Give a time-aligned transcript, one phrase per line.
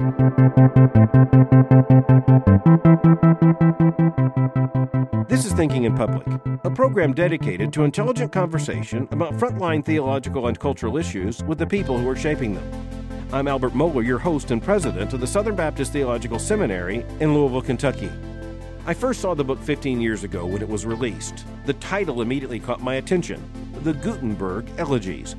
[0.00, 0.08] This
[5.44, 6.26] is Thinking in Public,
[6.64, 11.98] a program dedicated to intelligent conversation about frontline theological and cultural issues with the people
[11.98, 12.64] who are shaping them.
[13.30, 17.60] I'm Albert Mohler, your host and president of the Southern Baptist Theological Seminary in Louisville,
[17.60, 18.10] Kentucky.
[18.86, 21.44] I first saw the book 15 years ago when it was released.
[21.66, 23.44] The title immediately caught my attention
[23.82, 25.34] The Gutenberg Elegies.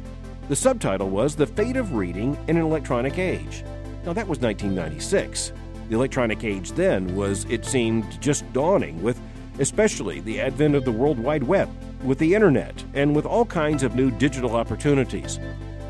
[0.50, 3.64] The subtitle was The Fate of Reading in an Electronic Age.
[4.06, 5.54] Now, that was 1996.
[5.90, 9.20] The electronic age then was, it seemed, just dawning, with
[9.60, 11.70] especially the advent of the World Wide Web,
[12.04, 15.40] with the internet, and with all kinds of new digital opportunities.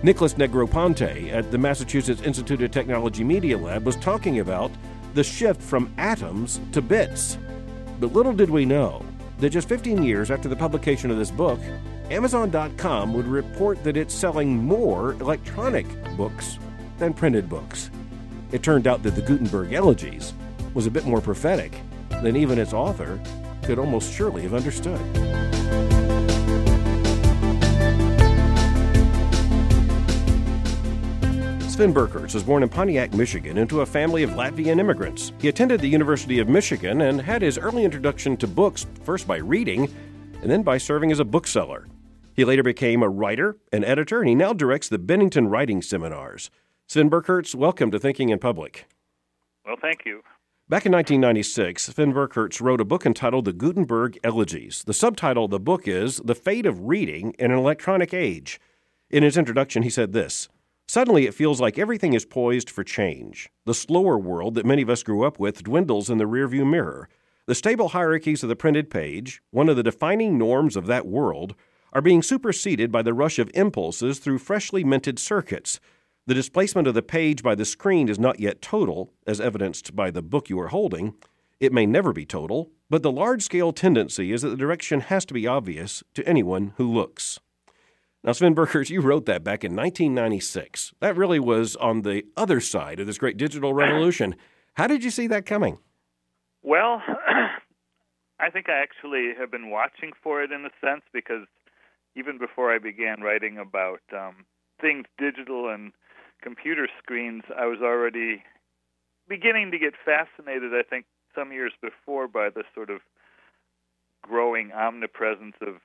[0.04, 4.72] Nicholas Negroponte at the Massachusetts Institute of Technology Media Lab was talking about
[5.14, 7.38] the shift from atoms to bits.
[8.00, 9.06] But little did we know
[9.38, 11.60] that just 15 years after the publication of this book,
[12.10, 15.86] Amazon.com would report that it's selling more electronic
[16.18, 16.58] books
[16.98, 17.90] than printed books.
[18.52, 20.34] It turned out that the Gutenberg Elegies
[20.74, 21.74] was a bit more prophetic
[22.22, 23.20] than even its author
[23.64, 25.00] could almost surely have understood.
[31.82, 35.32] Sven Birkerts was born in Pontiac, Michigan, into a family of Latvian immigrants.
[35.40, 39.38] He attended the University of Michigan and had his early introduction to books first by
[39.38, 39.92] reading
[40.42, 41.88] and then by serving as a bookseller.
[42.34, 46.52] He later became a writer, an editor, and he now directs the Bennington Writing Seminars.
[46.92, 48.86] Sven Birkerts, welcome to Thinking in Public.
[49.66, 50.24] Well, thank you.
[50.68, 54.84] Back in 1996, Sven Birkerts wrote a book entitled The Gutenberg Elegies.
[54.84, 58.60] The subtitle of the book is The Fate of Reading in an Electronic Age.
[59.10, 60.50] In his introduction, he said this
[60.90, 63.50] Suddenly, it feels like everything is poised for change.
[63.66, 67.08] The slower world that many of us grew up with dwindles in the rearview mirror.
[67.46, 71.56] The stable hierarchies of the printed page, one of the defining norms of that world,
[71.94, 75.80] are being superseded by the rush of impulses through freshly minted circuits.
[76.28, 80.12] The displacement of the page by the screen is not yet total, as evidenced by
[80.12, 81.16] the book you are holding.
[81.60, 85.26] It may never be total, but the large scale tendency is that the direction has
[85.26, 87.40] to be obvious to anyone who looks.
[88.24, 90.94] Now, Sven Birkerts, you wrote that back in 1996.
[91.00, 94.36] That really was on the other side of this great digital revolution.
[94.76, 95.80] How did you see that coming?
[96.62, 97.02] Well,
[98.40, 101.48] I think I actually have been watching for it in a sense because
[102.16, 104.46] even before I began writing about um,
[104.80, 105.92] things digital and
[106.42, 108.44] computer screens, I was already
[109.28, 113.00] beginning to get fascinated, I think, some years before by the sort of
[114.22, 115.76] growing omnipresence of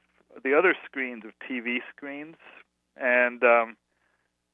[0.43, 2.37] the other screens of TV screens,
[2.97, 3.77] and um,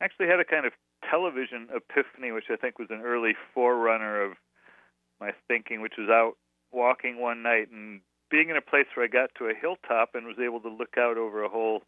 [0.01, 0.73] actually had a kind of
[1.09, 4.33] television epiphany, which I think was an early forerunner of
[5.21, 6.35] my thinking, which was out
[6.71, 10.27] walking one night and being in a place where I got to a hilltop and
[10.27, 11.83] was able to look out over a whole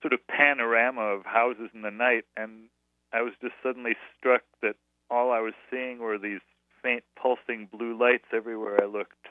[0.00, 2.68] sort of panorama of houses in the night, and
[3.14, 4.74] I was just suddenly struck that
[5.08, 6.40] all I was seeing were these
[6.82, 9.28] faint pulsing blue lights everywhere I looked.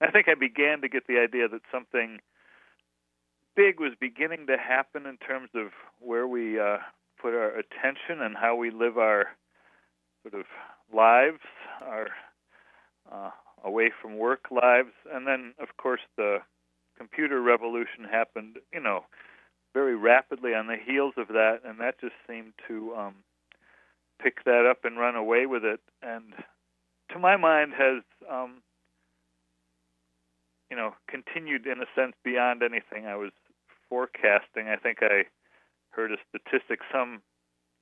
[0.00, 2.20] I think I began to get the idea that something
[3.56, 5.68] big was beginning to happen in terms of
[6.00, 6.78] where we uh,
[7.20, 9.30] put our attention and how we live our
[10.22, 10.46] sort of
[10.94, 11.40] lives,
[11.82, 12.08] our
[13.10, 13.30] uh,
[13.64, 16.38] away from work lives, and then of course the
[16.96, 19.04] computer revolution happened, you know,
[19.78, 23.14] very rapidly on the heels of that, and that just seemed to um,
[24.20, 26.34] pick that up and run away with it, and
[27.12, 28.60] to my mind has um,
[30.68, 33.30] you know continued in a sense beyond anything I was
[33.88, 34.66] forecasting.
[34.66, 35.26] I think I
[35.90, 36.80] heard a statistic.
[36.92, 37.22] Some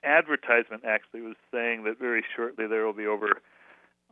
[0.04, 3.40] advertisement actually was saying that very shortly there will be over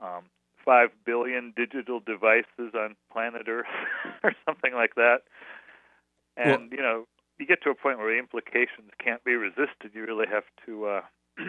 [0.01, 0.23] um,
[0.65, 3.67] five billion digital devices on planet Earth,
[4.25, 5.19] or something like that.
[6.39, 7.07] And well, you know,
[7.39, 9.93] you get to a point where the implications can't be resisted.
[9.95, 10.87] You really have to.
[10.87, 11.01] Uh,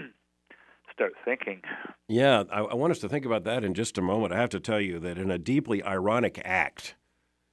[0.96, 1.62] start thinking.
[2.08, 4.34] Yeah, I, I want us to think about that in just a moment.
[4.34, 6.96] I have to tell you that in a deeply ironic act,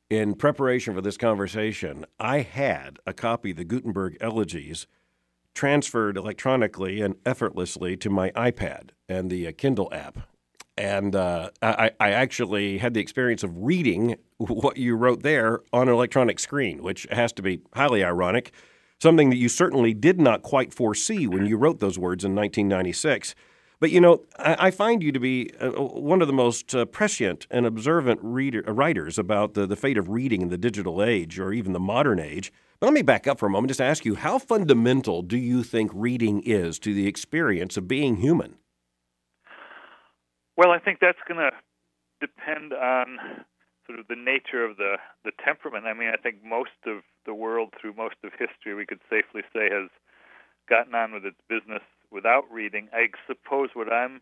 [0.09, 4.87] in preparation for this conversation, I had a copy of the Gutenberg Elegies
[5.55, 10.19] transferred electronically and effortlessly to my iPad and the uh, Kindle app.
[10.77, 15.89] And uh, I, I, actually had the experience of reading what you wrote there on
[15.89, 18.53] an electronic screen, which has to be highly ironic,
[18.99, 23.35] something that you certainly did not quite foresee when you wrote those words in 1996.
[23.81, 26.87] But you know, I, I find you to be uh, one of the most uh,
[26.87, 31.03] prescient and observant reader, uh, writers about the, the fate of reading in the digital
[31.03, 32.51] age or even the modern age.
[32.81, 35.37] But let me back up for a moment just to ask you how fundamental do
[35.37, 38.57] you think reading is to the experience of being human?
[40.63, 41.51] Well, I think that's going to
[42.21, 43.19] depend on
[43.85, 44.95] sort of the nature of the,
[45.25, 45.87] the temperament.
[45.87, 49.43] I mean, I think most of the world through most of history, we could safely
[49.53, 49.91] say, has
[50.71, 51.83] gotten on with its business
[52.13, 52.87] without reading.
[52.93, 54.21] I suppose what I'm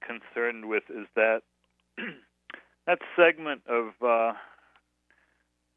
[0.00, 1.42] concerned with is that
[2.86, 4.32] that segment of uh,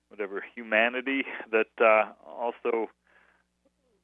[0.08, 2.88] whatever humanity that uh, also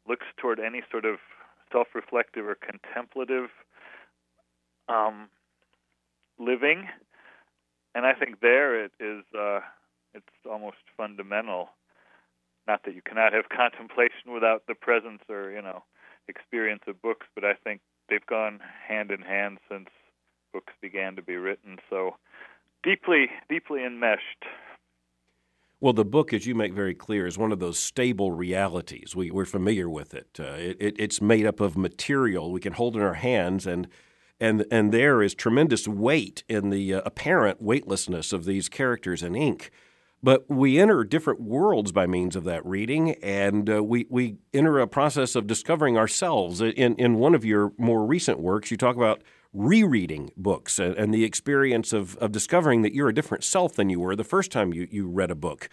[0.05, 1.19] looks toward any sort of
[1.71, 3.47] self-reflective or contemplative
[4.89, 5.29] um,
[6.45, 6.87] living,
[7.95, 9.23] and I think there it is.
[9.37, 9.59] Uh,
[10.13, 11.69] it's almost fundamental.
[12.67, 15.83] Not that you cannot have contemplation without the presence or you know
[16.27, 19.89] experience of books, but I think they've gone hand in hand since
[20.53, 21.77] books began to be written.
[21.89, 22.15] So
[22.83, 24.45] deeply, deeply enmeshed.
[25.81, 29.17] Well, the book, as you make very clear, is one of those stable realities.
[29.17, 30.29] We, are familiar with it.
[30.39, 30.95] Uh, it, it.
[30.97, 33.89] It's made up of material we can hold in our hands, and
[34.43, 39.35] and and there is tremendous weight in the uh, apparent weightlessness of these characters in
[39.35, 39.71] ink.
[40.21, 44.79] But we enter different worlds by means of that reading, and uh, we, we enter
[44.79, 46.61] a process of discovering ourselves.
[46.61, 51.13] In, in one of your more recent works, you talk about rereading books and, and
[51.13, 54.49] the experience of, of discovering that you're a different self than you were the first
[54.49, 55.67] time you, you read a book.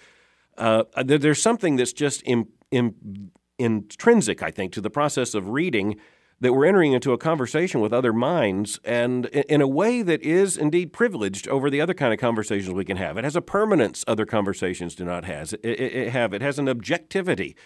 [0.59, 5.51] Uh, there, there's something that's just in, in, intrinsic, I think, to the process of
[5.51, 5.97] reading
[6.41, 10.57] that we're entering into a conversation with other minds and in a way that is
[10.57, 13.19] indeed privileged over the other kind of conversations we can have.
[13.19, 15.53] It has a permanence other conversations do not has.
[15.53, 16.33] It, it, it have.
[16.33, 17.57] It has an objectivity,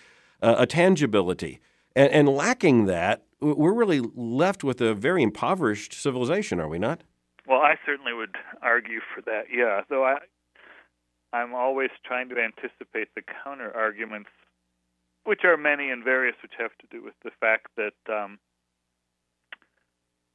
[0.43, 1.61] uh, a tangibility.
[1.95, 7.03] And, and lacking that, we're really left with a very impoverished civilization, are we not?
[7.47, 9.83] Well, I certainly would argue for that, yeah.
[9.89, 10.17] Though I,
[11.33, 14.31] I'm always trying to anticipate the counter arguments,
[15.25, 18.39] which are many and various, which have to do with the fact that um,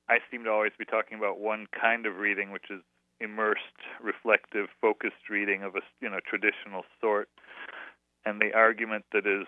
[0.10, 2.82] I seem to always be talking about one kind of reading, which is
[3.20, 7.30] immersed, reflective, focused reading of a you know traditional sort,
[8.26, 9.48] and the argument that is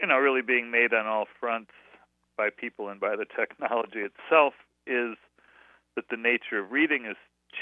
[0.00, 1.70] you know really being made on all fronts
[2.36, 4.54] by people and by the technology itself
[4.86, 5.16] is
[5.94, 7.16] that the nature of reading is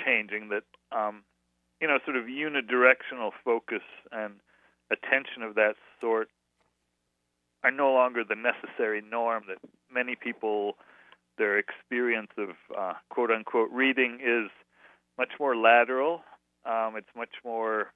[0.05, 0.49] changing.
[0.49, 0.65] That
[0.97, 1.25] um,
[1.81, 3.83] you know sort of unidirectional focus
[4.13, 4.35] and
[4.91, 6.31] attention of that sort
[7.65, 9.45] are no longer the necessary norm.
[9.49, 9.59] That
[9.93, 10.77] many people
[11.39, 14.51] their experience of uh, quote unquote reading is
[15.17, 16.23] much more lateral.
[16.67, 17.93] Um, it's much more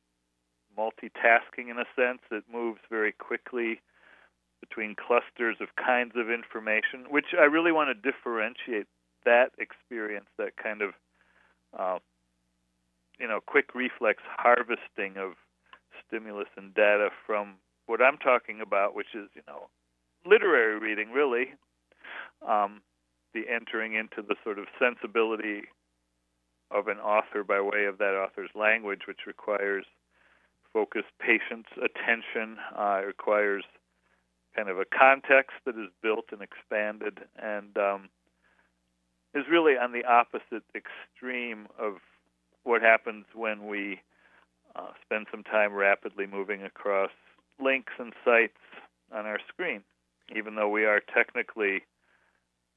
[0.78, 2.20] multitasking in a sense.
[2.30, 3.80] It moves very quickly
[4.60, 8.86] between clusters of kinds of information, which I really want to differentiate
[9.24, 10.90] that experience, that kind of
[11.78, 11.98] uh,
[13.18, 15.32] you know quick reflex harvesting of
[16.06, 17.54] stimulus and data from
[17.86, 19.68] what I'm talking about, which is you know
[20.24, 21.54] literary reading, really.
[22.46, 22.82] Um,
[23.34, 25.62] the entering into the sort of sensibility
[26.70, 29.84] of an author by way of that author's language, which requires
[30.72, 32.56] focus, patience, attention.
[32.76, 33.64] Uh, requires
[34.56, 38.08] kind of a context that is built and expanded, and um,
[39.34, 41.94] is really on the opposite extreme of
[42.64, 44.00] what happens when we
[44.76, 47.10] uh, spend some time rapidly moving across
[47.62, 48.58] links and sites
[49.12, 49.82] on our screen,
[50.34, 51.82] even though we are technically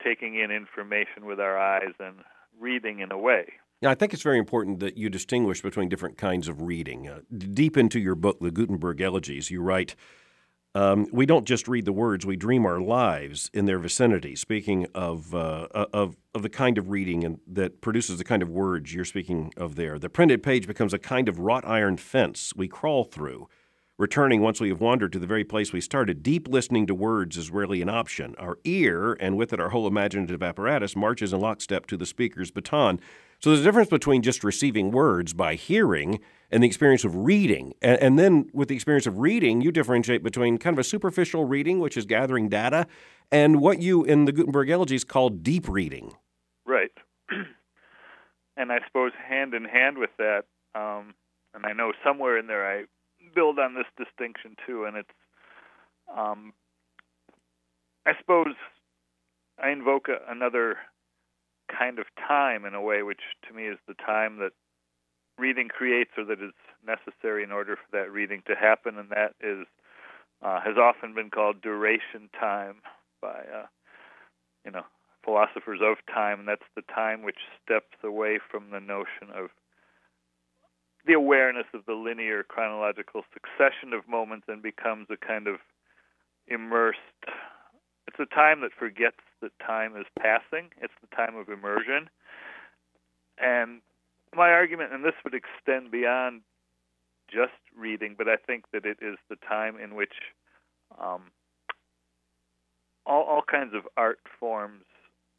[0.05, 2.17] taking in information with our eyes and
[2.59, 3.45] reading in a way.
[3.81, 7.07] Yeah, I think it's very important that you distinguish between different kinds of reading.
[7.07, 9.95] Uh, deep into your book, The Gutenberg Elegies, you write,
[10.73, 14.87] um, "We don't just read the words; we dream our lives in their vicinity." Speaking
[14.95, 18.93] of uh, of of the kind of reading and that produces the kind of words
[18.93, 22.67] you're speaking of there, the printed page becomes a kind of wrought iron fence we
[22.67, 23.47] crawl through
[23.97, 27.37] Returning once we have wandered to the very place we started, deep listening to words
[27.37, 28.35] is rarely an option.
[28.37, 32.51] Our ear, and with it our whole imaginative apparatus, marches in lockstep to the speaker's
[32.51, 32.99] baton.
[33.39, 36.19] So there's a difference between just receiving words by hearing
[36.51, 37.73] and the experience of reading.
[37.81, 41.45] And, and, then with the experience of reading, you differentiate between kind of a superficial
[41.45, 42.87] reading, which is gathering data,
[43.31, 46.11] and what you in the Gutenberg Elegies call deep reading.
[46.65, 46.91] Right.
[48.57, 50.43] and I suppose hand in hand with that,
[50.75, 51.13] um,
[51.53, 52.83] and I know somewhere in there I
[53.35, 55.09] build on this distinction too, and it's,
[56.15, 56.53] um,
[58.05, 58.55] I suppose,
[59.61, 60.77] I invoke a, another
[61.69, 64.51] kind of time in a way, which to me is the time that
[65.37, 66.53] reading creates, or that is
[66.85, 69.67] necessary in order for that reading to happen, and that is
[70.41, 72.75] uh, has often been called duration time
[73.21, 73.65] by uh,
[74.63, 74.83] you know
[75.23, 79.49] philosophers of time, and that's the time which steps away from the notion of
[81.05, 85.55] the awareness of the linear chronological succession of moments and becomes a kind of
[86.47, 86.99] immersed
[88.07, 90.69] it's a time that forgets that time is passing.
[90.79, 92.07] It's the time of immersion.
[93.37, 93.81] And
[94.35, 96.41] my argument and this would extend beyond
[97.27, 100.13] just reading but i think that it is the time in which
[101.01, 101.31] um,
[103.05, 104.83] all, all kinds of art forms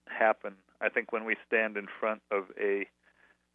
[0.08, 0.54] happen.
[0.80, 2.86] I think when we stand in front of a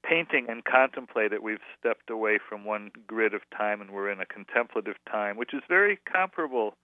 [0.03, 4.19] painting and contemplate it, we've stepped away from one grid of time and we're in
[4.19, 6.75] a contemplative time, which is very comparable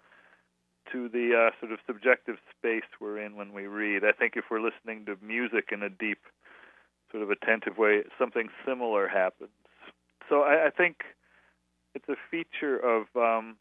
[0.91, 4.03] to the uh, sort of subjective space we're in when we read.
[4.03, 6.19] I think if we're listening to music in a deep,
[7.11, 9.51] sort of attentive way, something similar happens.
[10.29, 11.03] So I, I think
[11.95, 13.57] it's a feature of um,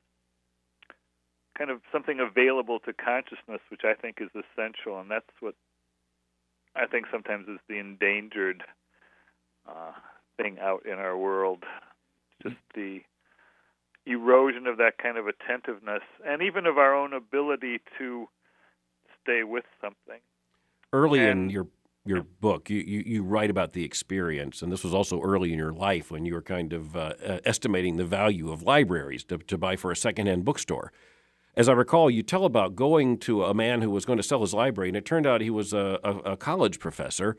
[1.57, 5.55] kind of something available to consciousness, which I think is essential, and that's what
[6.75, 8.63] I think sometimes is the endangered
[9.69, 9.93] uh,
[10.37, 11.65] thing out in our world.
[12.43, 13.01] Just the
[14.07, 18.29] erosion of that kind of attentiveness, and even of our own ability to
[19.23, 20.21] stay with something.
[20.93, 21.67] Early and, in your
[22.05, 25.59] your book, you, you, you, write about the experience, and this was also early in
[25.59, 29.39] your life when you were kind of uh, uh, estimating the value of libraries to,
[29.39, 30.93] to buy for a secondhand bookstore.
[31.57, 34.43] As I recall, you tell about going to a man who was going to sell
[34.43, 37.37] his library, and it turned out he was a, a, a college professor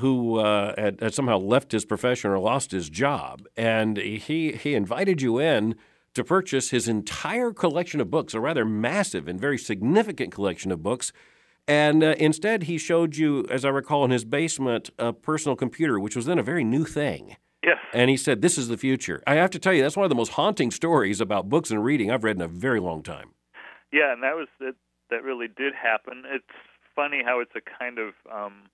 [0.00, 4.74] who uh, had, had, somehow left his profession or lost his job, and he he
[4.74, 5.76] invited you in
[6.14, 10.82] to purchase his entire collection of books, a rather massive and very significant collection of
[10.82, 11.12] books.
[11.68, 16.00] And uh, instead, he showed you, as I recall, in his basement, a personal computer,
[16.00, 17.36] which was then a very new thing.
[17.62, 17.76] Yes.
[17.92, 19.22] And he said, This is the future.
[19.26, 21.84] I have to tell you, that's one of the most haunting stories about books and
[21.84, 23.34] reading I've read in a very long time.
[23.92, 24.74] Yeah, and that was that.
[25.10, 26.22] That really did happen.
[26.24, 26.44] It's
[26.94, 28.70] funny how it's a kind of um,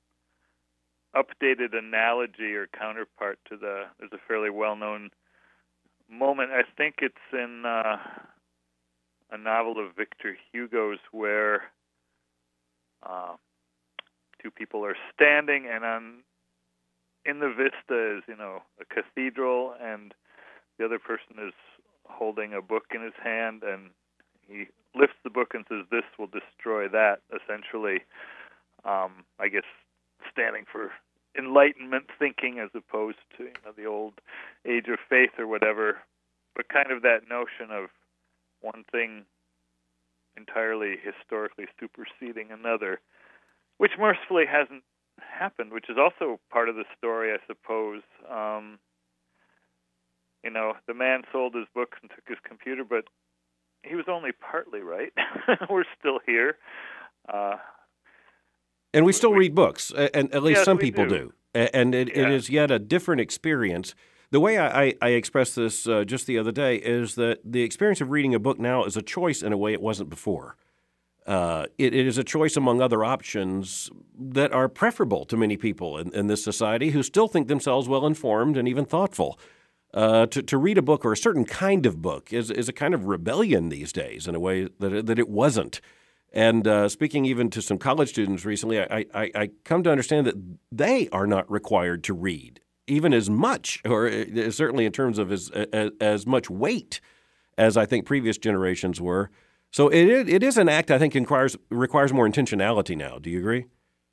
[1.16, 3.84] updated analogy or counterpart to the.
[3.98, 5.10] There's a fairly well-known
[6.10, 6.50] moment.
[6.52, 7.96] I think it's in uh,
[9.30, 11.64] a novel of Victor Hugo's where
[13.02, 13.34] uh,
[14.42, 16.14] two people are standing, and on
[17.24, 20.14] in the vista is you know a cathedral, and
[20.78, 21.54] the other person is
[22.04, 23.90] holding a book in his hand, and
[24.48, 28.04] he lifts the book and says, "This will destroy that." Essentially,
[28.84, 29.64] um, I guess
[30.30, 30.92] standing for
[31.38, 34.14] enlightenment thinking as opposed to you know the old
[34.66, 35.98] age of faith or whatever
[36.54, 37.90] but kind of that notion of
[38.60, 39.24] one thing
[40.36, 43.00] entirely historically superseding another
[43.78, 44.82] which mercifully hasn't
[45.20, 48.02] happened which is also part of the story i suppose.
[48.30, 48.78] Um
[50.44, 53.04] you know the man sold his books and took his computer but
[53.82, 55.12] he was only partly right.
[55.70, 56.56] We're still here.
[57.32, 57.56] Uh
[58.96, 61.32] and we still read books, and at least yes, some people do.
[61.54, 61.68] do.
[61.72, 62.22] And it, yeah.
[62.22, 63.94] it is yet a different experience.
[64.30, 67.62] The way I, I, I expressed this uh, just the other day is that the
[67.62, 70.56] experience of reading a book now is a choice in a way it wasn't before.
[71.26, 75.98] Uh, it, it is a choice among other options that are preferable to many people
[75.98, 79.38] in, in this society who still think themselves well informed and even thoughtful.
[79.92, 82.72] Uh, to, to read a book or a certain kind of book is, is a
[82.72, 85.80] kind of rebellion these days in a way that that it wasn't.
[86.36, 90.26] And uh, speaking even to some college students recently, I, I, I, come to understand
[90.26, 90.34] that
[90.70, 95.32] they are not required to read even as much, or uh, certainly in terms of
[95.32, 97.00] as, as, as much weight
[97.56, 99.30] as I think previous generations were.
[99.72, 103.18] So it it is an act I think requires requires more intentionality now.
[103.18, 103.64] Do you agree?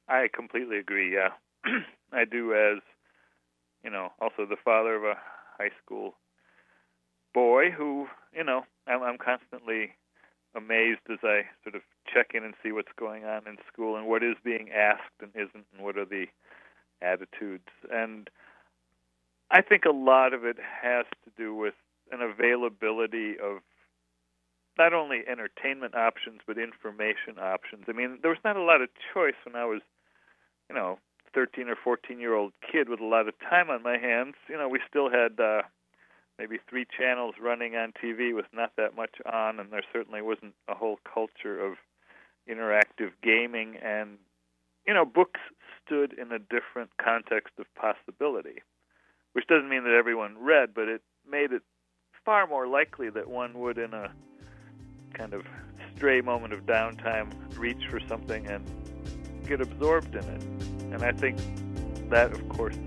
[0.07, 1.13] I completely agree.
[1.13, 1.29] Yeah,
[2.13, 2.53] I do.
[2.53, 2.81] As
[3.83, 5.15] you know, also the father of a
[5.57, 6.15] high school
[7.33, 9.91] boy who you know I'm, I'm constantly
[10.55, 11.81] amazed as I sort of
[12.11, 15.31] check in and see what's going on in school and what is being asked and
[15.35, 16.25] isn't, and what are the
[17.01, 17.69] attitudes.
[17.91, 18.29] And
[19.51, 21.75] I think a lot of it has to do with
[22.11, 23.59] an availability of
[24.77, 27.85] not only entertainment options but information options.
[27.87, 29.81] I mean, there was not a lot of choice when I was,
[30.69, 30.99] you know,
[31.33, 34.35] 13 or 14 year old kid with a lot of time on my hands.
[34.49, 35.63] You know, we still had uh,
[36.37, 40.53] maybe three channels running on TV with not that much on, and there certainly wasn't
[40.67, 41.77] a whole culture of
[42.49, 43.77] interactive gaming.
[43.83, 44.17] And
[44.87, 45.39] you know, books
[45.85, 48.61] stood in a different context of possibility,
[49.33, 51.61] which doesn't mean that everyone read, but it made it
[52.25, 54.11] far more likely that one would, in a
[55.13, 55.45] kind of
[55.95, 58.65] stray moment of downtime, reach for something and
[59.45, 60.43] get absorbed in it.
[60.93, 61.37] And I think
[62.09, 62.77] that, of course,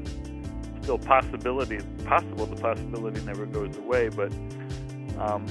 [0.86, 2.46] still possibility possible.
[2.46, 4.30] The possibility never goes away, but
[5.18, 5.44] um,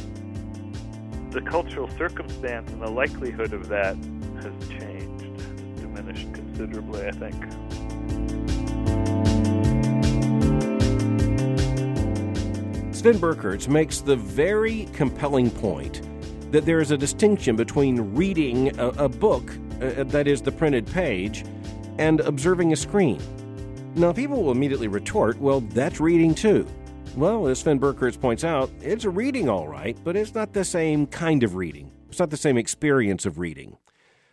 [1.32, 3.98] the cultural circumstance and the likelihood of that
[4.42, 5.36] has changed,
[5.76, 7.06] diminished considerably.
[7.06, 7.36] I think.
[12.96, 16.02] Sven Birkerts makes the very compelling point
[16.54, 19.52] that there is a distinction between reading a, a book,
[19.82, 21.44] uh, that is the printed page,
[22.00, 23.20] and observing a screen.
[23.96, 26.68] Now, people will immediately retort, well, that's reading too.
[27.16, 30.66] Well, as Sven Birkerts points out, it's a reading all right, but it's not the
[30.66, 31.92] same kind of reading.
[32.10, 33.78] It's not the same experience of reading.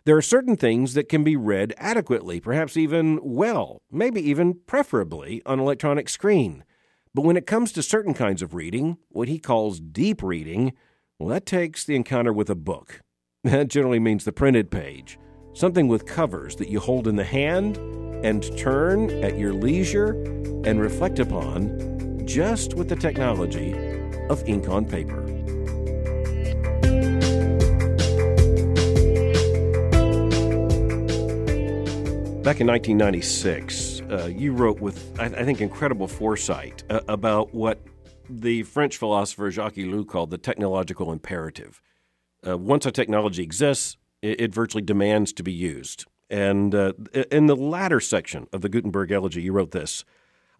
[0.04, 5.42] There are certain things that can be read adequately, perhaps even well, maybe even preferably
[5.46, 6.64] on electronic screen.
[7.14, 10.72] But when it comes to certain kinds of reading, what he calls deep reading,
[11.20, 13.00] well, that takes the encounter with a book.
[13.44, 15.18] That generally means the printed page,
[15.54, 17.76] something with covers that you hold in the hand
[18.24, 20.12] and turn at your leisure
[20.64, 23.72] and reflect upon just with the technology
[24.28, 25.20] of ink on paper.
[32.42, 37.80] Back in 1996, uh, you wrote with, I, I think, incredible foresight uh, about what
[38.28, 41.80] the French philosopher Jacques Ellul called the technological imperative.
[42.44, 46.06] Uh, once a technology exists, it, it, virtually demands to be used.
[46.30, 46.92] And uh,
[47.30, 50.04] in the latter section of the Gutenberg Elegy, you wrote this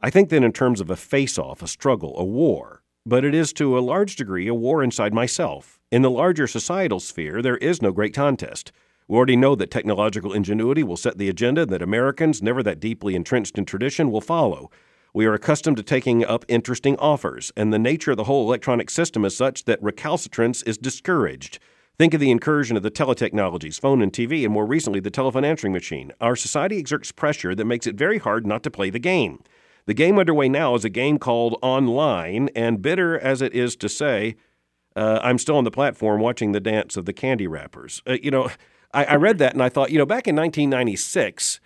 [0.00, 3.34] I think that in terms of a face off, a struggle, a war, but it
[3.34, 5.80] is to a large degree a war inside myself.
[5.90, 8.72] In the larger societal sphere, there is no great contest.
[9.08, 13.14] We already know that technological ingenuity will set the agenda, that Americans, never that deeply
[13.14, 14.70] entrenched in tradition, will follow.
[15.14, 18.88] We are accustomed to taking up interesting offers, and the nature of the whole electronic
[18.88, 21.58] system is such that recalcitrance is discouraged.
[21.98, 25.44] Think of the incursion of the teletechnologies, phone and TV, and more recently the telephone
[25.44, 26.12] answering machine.
[26.20, 29.42] Our society exerts pressure that makes it very hard not to play the game.
[29.86, 33.88] The game underway now is a game called online, and bitter as it is to
[33.88, 34.36] say,
[34.96, 38.02] uh, I'm still on the platform watching the dance of the candy wrappers.
[38.06, 38.50] Uh, you know,
[38.94, 41.60] I, I read that and I thought, you know, back in 1996,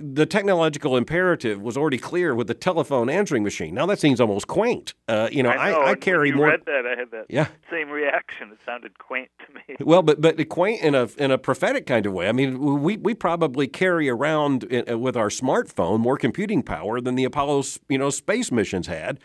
[0.00, 3.74] the technological imperative was already clear with the telephone answering machine.
[3.74, 4.94] Now that seems almost quaint.
[5.08, 5.82] Uh, you know, I, know.
[5.82, 6.46] I, I carry when more.
[6.48, 7.48] read that, I had that yeah.
[7.70, 8.50] same reaction.
[8.52, 9.60] It sounded quaint to me.
[9.84, 12.28] Well, but but quaint in a in a prophetic kind of way.
[12.28, 17.00] I mean, we we probably carry around in, uh, with our smartphone more computing power
[17.00, 19.20] than the Apollo you know space missions had.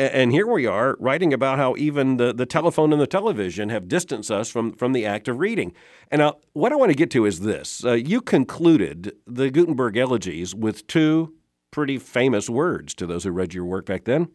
[0.00, 3.86] And here we are writing about how even the, the telephone and the television have
[3.86, 5.74] distanced us from, from the act of reading.
[6.10, 7.84] And now, what I want to get to is this.
[7.84, 11.34] Uh, you concluded the Gutenberg elegies with two
[11.70, 14.28] pretty famous words to those who read your work back then.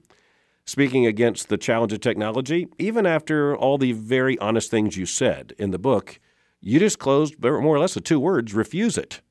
[0.67, 5.53] Speaking against the challenge of technology, even after all the very honest things you said
[5.57, 6.19] in the book,
[6.61, 9.21] you just disclosed more or less the two words refuse it.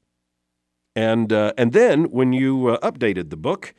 [0.96, 3.72] And, uh, and then when you uh, updated the book,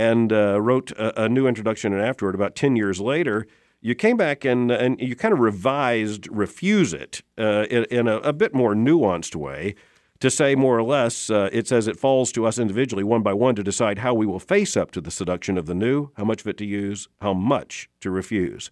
[0.00, 3.46] and uh, wrote a, a, new introduction and afterward about 10 years later.
[3.82, 8.16] You came back and, and you kind of revised Refuse It uh, in, in a,
[8.18, 9.74] a, bit more nuanced way
[10.20, 13.34] to say more or less uh, it says it falls to us individually, one by
[13.34, 16.24] one, to decide how we will face up to the seduction of the new, how
[16.24, 18.70] much of it to use, how much to refuse.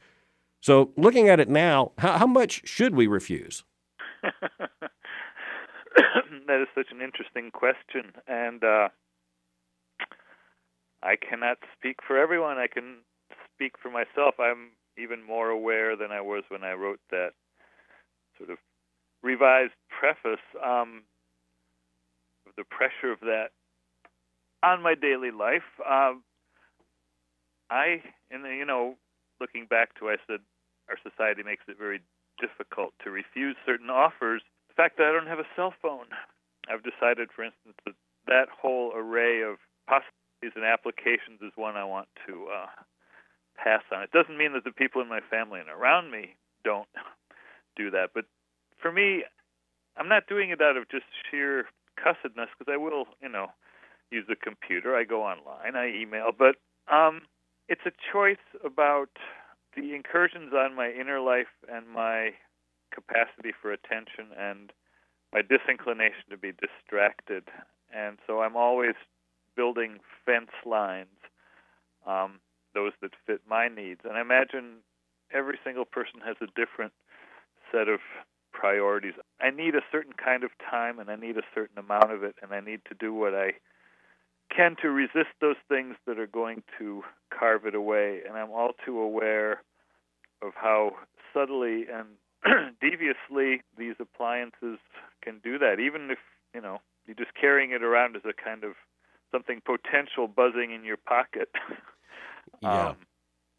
[0.60, 3.64] So, looking at it now, how, how much should we refuse?
[6.46, 8.12] that is such an interesting question.
[8.26, 8.88] And uh,
[11.02, 12.58] I cannot speak for everyone.
[12.58, 12.98] I can
[13.54, 14.34] speak for myself.
[14.38, 17.30] I'm even more aware than I was when I wrote that
[18.37, 18.58] sort of
[19.22, 21.02] revised preface um,
[22.46, 23.50] of the pressure of that
[24.62, 25.66] on my daily life.
[25.88, 26.22] Um,
[27.70, 28.94] I, and you know,
[29.40, 30.40] looking back to, I said
[30.88, 32.00] our society makes it very
[32.40, 34.42] difficult to refuse certain offers.
[34.68, 36.06] The fact that I don't have a cell phone,
[36.70, 37.94] I've decided, for instance, that
[38.26, 39.56] that whole array of
[39.87, 42.66] possibilities and applications is one I want to uh,
[43.57, 44.03] pass on.
[44.03, 46.88] It doesn't mean that the people in my family and around me don't
[47.77, 48.24] do that, but
[48.81, 49.24] for me,
[49.96, 51.66] I'm not doing it out of just sheer
[51.98, 53.48] cussedness because I will, you know,
[54.11, 54.96] use the computer.
[54.96, 56.57] I go online, I email, but
[56.92, 57.22] um,
[57.68, 59.11] it's a choice about
[59.77, 62.31] the incursions on my inner life and my
[62.94, 64.72] capacity for attention and
[65.33, 67.44] my disinclination to be distracted.
[67.94, 68.94] And so I'm always
[69.58, 71.18] building fence lines,
[72.06, 72.38] um,
[72.74, 74.02] those that fit my needs.
[74.04, 74.84] And I imagine
[75.34, 76.92] every single person has a different
[77.72, 77.98] set of
[78.52, 79.14] priorities.
[79.40, 82.36] I need a certain kind of time and I need a certain amount of it,
[82.40, 83.54] and I need to do what I
[84.54, 87.02] can to resist those things that are going to
[87.36, 88.20] carve it away.
[88.26, 89.62] And I'm all too aware
[90.40, 90.92] of how
[91.34, 92.06] subtly and
[92.80, 94.78] deviously these appliances
[95.20, 96.18] can do that, even if,
[96.54, 98.72] you know, you're just carrying it around as a kind of
[99.30, 101.50] something potential buzzing in your pocket.
[102.62, 102.88] yeah.
[102.88, 102.96] Um,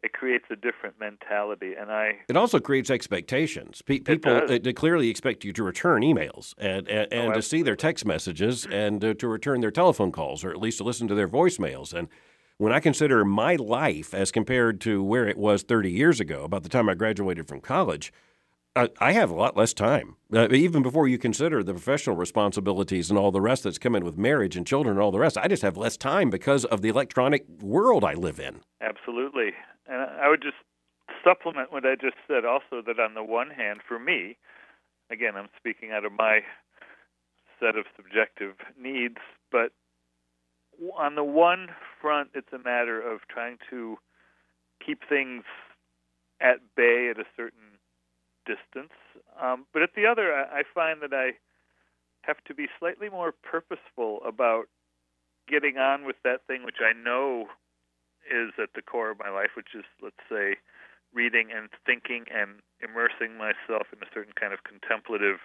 [0.02, 2.20] it creates a different mentality, and I.
[2.28, 3.82] It also creates expectations.
[3.82, 7.60] Pe- people it clearly expect you to return emails and and, and oh, to see
[7.62, 11.06] their text messages and uh, to return their telephone calls, or at least to listen
[11.08, 11.92] to their voicemails.
[11.92, 12.08] And
[12.56, 16.62] when I consider my life as compared to where it was 30 years ago, about
[16.62, 18.12] the time I graduated from college,
[18.76, 20.16] I have a lot less time.
[20.32, 24.16] Uh, even before you consider the professional responsibilities and all the rest that's coming with
[24.16, 26.88] marriage and children and all the rest, I just have less time because of the
[26.88, 28.60] electronic world I live in.
[28.80, 29.52] Absolutely.
[29.88, 30.56] And I would just
[31.24, 34.38] supplement what I just said also that on the one hand, for me,
[35.10, 36.40] again, I'm speaking out of my
[37.58, 39.18] set of subjective needs.
[39.50, 39.72] But
[40.96, 41.68] on the one
[42.00, 43.96] front, it's a matter of trying to
[44.84, 45.42] keep things
[46.40, 47.69] at bay at a certain
[48.46, 48.94] distance.
[49.40, 51.32] Um, but at the other, I, find that I
[52.22, 54.66] have to be slightly more purposeful about
[55.48, 57.46] getting on with that thing which I know
[58.30, 60.56] is at the core of my life, which is, let's say,
[61.12, 65.38] reading and thinking and immersing myself in a certain kind of contemplative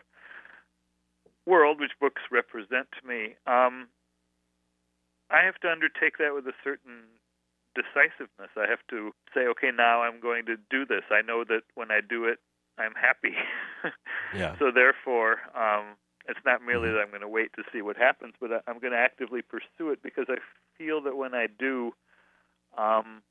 [1.46, 3.36] world, which books represent to me.
[3.48, 3.88] Um,
[5.32, 7.10] I have to undertake that with a certain
[7.74, 8.54] decisiveness.
[8.56, 11.04] I have to say, okay, now I'm going to do this.
[11.10, 12.40] I know that when I do it,
[12.78, 13.36] I'm happy.
[14.36, 14.56] yeah.
[14.60, 15.96] So therefore, um,
[16.28, 16.96] it's not merely mm-hmm.
[16.96, 19.92] that I'm going to wait to see what happens, but I'm going to actively pursue
[19.92, 20.38] it because I
[20.78, 21.94] feel that when I do,
[22.78, 23.22] um,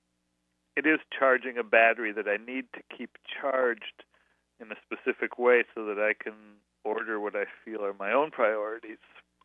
[0.76, 4.04] it is charging a battery that I need to keep charged
[4.60, 6.34] in a specific way so that I can
[6.84, 8.98] order what I feel are my own priorities.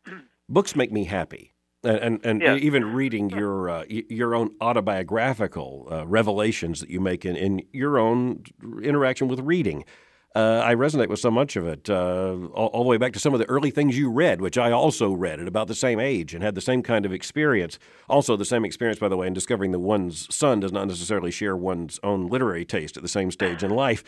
[0.48, 1.52] Books make me happy.
[1.82, 7.36] And and, even reading your uh, your own autobiographical uh, revelations that you make in,
[7.36, 8.44] in your own
[8.82, 9.86] interaction with reading,
[10.36, 13.18] uh, I resonate with so much of it, uh, all, all, the way back to
[13.18, 15.98] some of the early things you read, which I also read at about the same
[15.98, 17.80] age and had the same kind of experience.
[18.08, 21.32] Also, the same experience, by the way, in discovering that one's son does not necessarily
[21.32, 24.04] share one's own literary taste at the same stage in life.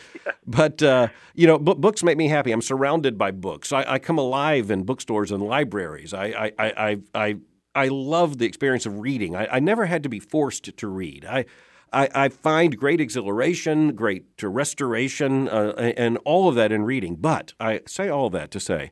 [0.47, 2.53] But, uh, you know, b- books make me happy.
[2.53, 3.73] I'm surrounded by books.
[3.73, 6.13] I, I come alive in bookstores and libraries.
[6.13, 7.35] I, I, I, I,
[7.75, 9.35] I love the experience of reading.
[9.35, 11.25] I, I never had to be forced to read.
[11.25, 11.45] I,
[11.91, 17.15] I, I find great exhilaration, great restoration, uh, and all of that in reading.
[17.15, 18.91] But I say all that to say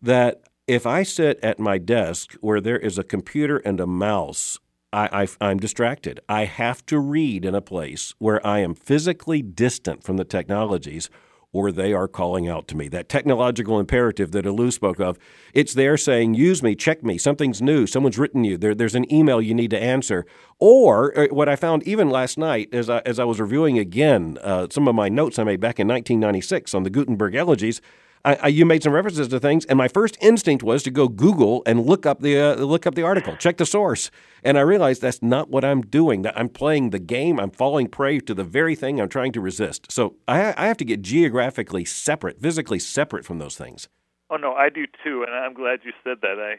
[0.00, 4.58] that if I sit at my desk where there is a computer and a mouse,
[4.92, 6.20] I, am distracted.
[6.28, 11.10] I have to read in a place where I am physically distant from the technologies
[11.52, 12.88] or they are calling out to me.
[12.88, 15.18] That technological imperative that Ellul spoke of,
[15.54, 19.10] it's there saying, use me, check me, something's new, someone's written you, there, there's an
[19.12, 20.26] email you need to answer.
[20.58, 24.38] Or uh, what I found even last night as I, as I was reviewing again
[24.42, 27.80] uh, some of my notes I made back in 1996 on the Gutenberg elegies,
[28.26, 31.06] I, I, you made some references to things, and my first instinct was to go
[31.06, 34.10] Google and look up the uh, look up the article, check the source,
[34.42, 36.22] and I realized that's not what I'm doing.
[36.22, 37.38] That I'm playing the game.
[37.38, 39.92] I'm falling prey to the very thing I'm trying to resist.
[39.92, 43.88] So I, I have to get geographically separate, physically separate from those things.
[44.28, 46.40] Oh no, I do too, and I'm glad you said that.
[46.40, 46.56] I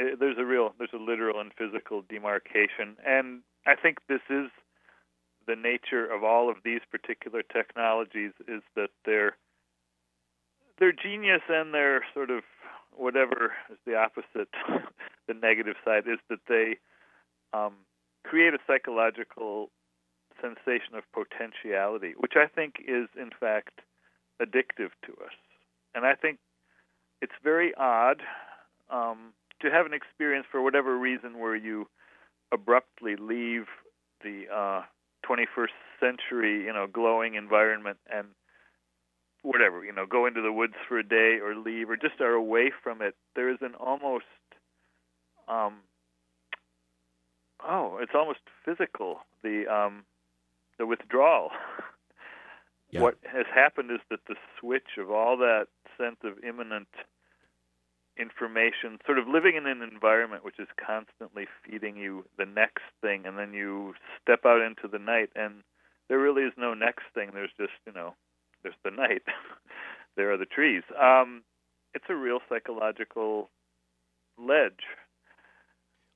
[0.00, 4.22] it, eh, there's a real, there's a literal and physical demarcation, and I think this
[4.30, 4.48] is
[5.46, 9.36] the nature of all of these particular technologies is that they're
[10.78, 12.42] their genius and their sort of
[12.96, 14.48] whatever is the opposite,
[15.28, 16.78] the negative side is that they
[17.52, 17.74] um,
[18.24, 19.70] create a psychological
[20.40, 23.80] sensation of potentiality, which I think is in fact
[24.40, 25.34] addictive to us.
[25.94, 26.38] And I think
[27.20, 28.22] it's very odd
[28.90, 31.88] um, to have an experience for whatever reason where you
[32.52, 33.66] abruptly leave
[34.22, 34.82] the uh,
[35.28, 38.28] 21st century, you know, glowing environment and
[39.48, 42.34] whatever, you know, go into the woods for a day or leave or just are
[42.34, 44.24] away from it, there is an almost
[45.48, 45.78] um
[47.66, 50.04] oh, it's almost physical, the um
[50.78, 51.50] the withdrawal.
[52.90, 53.02] Yeah.
[53.02, 55.66] What has happened is that the switch of all that
[55.98, 56.88] sense of imminent
[58.16, 63.26] information, sort of living in an environment which is constantly feeding you the next thing,
[63.26, 65.62] and then you step out into the night, and
[66.08, 67.32] there really is no next thing.
[67.34, 68.14] There's just, you know,
[68.62, 69.22] there's the night,
[70.16, 70.82] there are the trees.
[71.00, 71.42] Um,
[71.94, 73.50] it's a real psychological
[74.38, 74.84] ledge.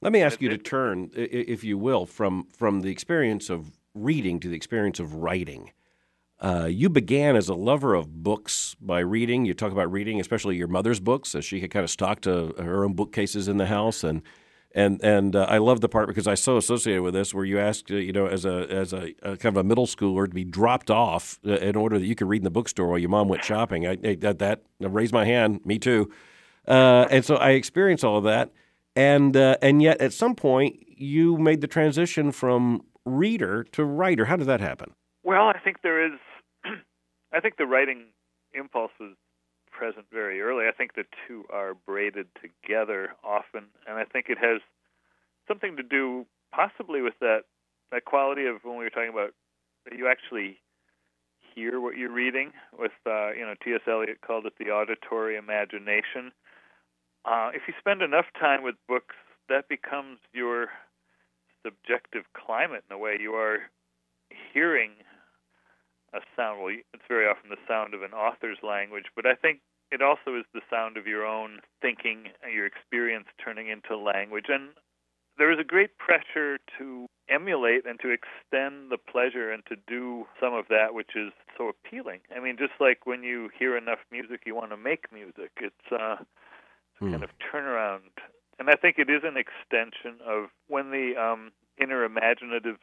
[0.01, 4.41] Let me ask you to turn, if you will, from from the experience of reading
[4.41, 5.71] to the experience of writing.
[6.41, 9.45] Uh, you began as a lover of books by reading.
[9.45, 12.53] You talk about reading, especially your mother's books, as she had kind of stocked uh,
[12.59, 14.23] her own bookcases in the house, and
[14.75, 17.59] and and uh, I love the part because I so associated with this, where you
[17.59, 20.35] asked, uh, you know, as a as a, a, kind of a middle schooler to
[20.35, 23.11] be dropped off uh, in order that you could read in the bookstore while your
[23.11, 23.87] mom went shopping.
[23.87, 26.11] I, I that that raised my hand, me too,
[26.67, 28.51] uh, and so I experienced all of that,
[28.97, 34.27] and uh, and yet at some point you made the transition from reader to writer.
[34.27, 34.93] How did that happen?
[35.25, 36.19] Well, I think there is,
[37.33, 38.07] I think the writing
[38.55, 39.15] impulse was
[39.83, 40.67] present very early.
[40.69, 44.61] I think the two are braided together often, and I think it has
[45.49, 47.41] something to do possibly with that
[47.91, 49.35] that quality of when we were talking about
[49.85, 50.61] that you actually
[51.53, 52.53] hear what you're reading.
[52.79, 53.81] With uh, you know, T.S.
[53.89, 56.31] Eliot called it the auditory imagination.
[57.25, 59.17] Uh, if you spend enough time with books,
[59.49, 60.69] that becomes your
[61.67, 63.17] subjective climate in a way.
[63.21, 63.59] You are
[64.55, 64.93] hearing
[66.15, 66.63] a sound.
[66.63, 69.59] Well, it's very often the sound of an author's language, but I think
[69.93, 74.47] it also is the sound of your own thinking, your experience turning into language.
[74.49, 74.71] And
[75.37, 80.27] there is a great pressure to emulate and to extend the pleasure and to do
[80.41, 82.21] some of that which is so appealing.
[82.35, 85.53] I mean, just like when you hear enough music, you want to make music.
[85.61, 87.11] It's, uh, it's a hmm.
[87.11, 88.17] kind of turnaround.
[88.59, 92.77] And I think it is an extension of when the um, inner imaginative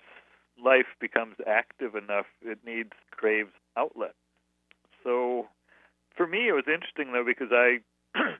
[0.63, 4.13] life becomes active enough, it needs, craves outlet.
[5.03, 5.47] So
[6.19, 7.79] for me, it was interesting though because I,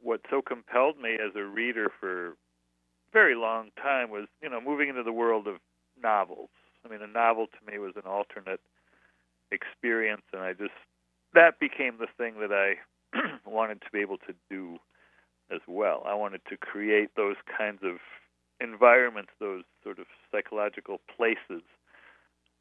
[0.00, 2.32] what so compelled me as a reader for a
[3.12, 5.56] very long time was you know moving into the world of
[6.00, 6.50] novels.
[6.86, 8.60] I mean, a novel to me was an alternate
[9.50, 10.78] experience, and I just
[11.34, 12.76] that became the thing that I
[13.44, 14.78] wanted to be able to do
[15.50, 16.04] as well.
[16.06, 17.96] I wanted to create those kinds of
[18.60, 21.64] environments, those sort of psychological places.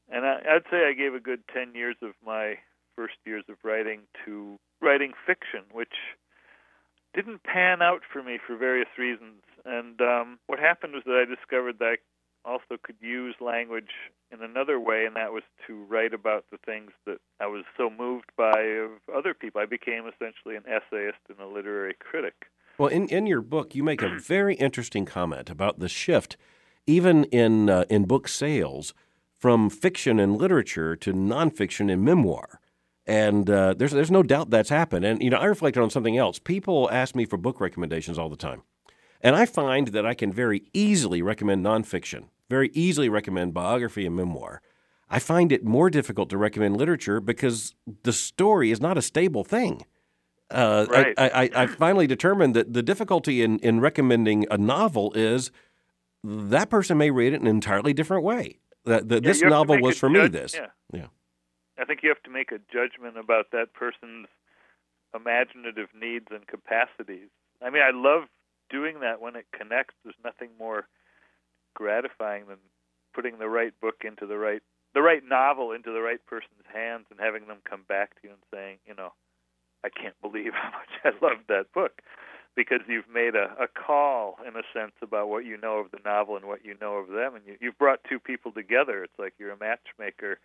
[0.09, 2.55] And I, I'd say I gave a good 10 years of my
[2.97, 5.93] first years of writing to writing fiction, which
[7.13, 9.41] didn't pan out for me for various reasons.
[9.65, 11.97] And um, what happened was that I discovered that
[12.45, 13.91] I also could use language
[14.31, 17.89] in another way, and that was to write about the things that I was so
[17.89, 19.61] moved by of other people.
[19.61, 22.47] I became essentially an essayist and a literary critic.
[22.77, 26.37] Well, in, in your book, you make a very interesting comment about the shift,
[26.85, 28.93] even in uh, in book sales,
[29.39, 32.59] from fiction and literature to nonfiction and memoir.
[33.07, 35.05] And uh, there's there's no doubt that's happened.
[35.05, 36.39] And you know, I reflected on something else.
[36.39, 38.63] People ask me for book recommendations all the time,
[39.21, 44.15] and I find that I can very easily recommend nonfiction, very easily recommend biography and
[44.15, 44.61] memoir.
[45.09, 49.45] I find it more difficult to recommend literature because the story is not a stable
[49.45, 49.85] thing.
[50.51, 51.13] Uh, right.
[51.17, 55.51] I, I, I, finally determined that the difficulty in, in recommending a novel is
[56.23, 58.59] that person may read it in an entirely different way.
[58.85, 60.39] That, yeah, this novel was for judge, me.
[60.39, 60.67] This, yeah.
[60.93, 61.07] yeah.
[61.79, 64.27] I think you have to make a judgment about that person's
[65.13, 67.29] imaginative needs and capacities.
[67.61, 68.27] I mean, I love
[68.69, 69.95] doing that when it connects.
[70.03, 70.87] There's nothing more
[71.75, 72.57] gratifying than
[73.13, 74.61] putting the right book into the right
[74.93, 78.29] the right novel into the right person's hands and having them come back to you
[78.31, 79.13] and saying, you know,
[79.83, 82.01] I can't believe how much I loved that book
[82.55, 85.99] because you've made a, a call in a sense about what you know of the
[86.03, 89.03] novel and what you know of them and you, you've brought two people together.
[89.03, 90.39] It's like you're a matchmaker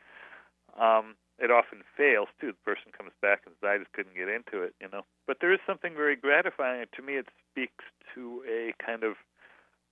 [0.78, 2.54] um, it often fails too.
[2.54, 5.04] The person comes back and says, "I just couldn't get into it," you know.
[5.26, 6.86] But there is something very gratifying.
[6.92, 9.16] To me, it speaks to a kind of